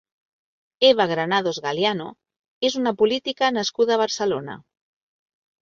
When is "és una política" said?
2.71-3.53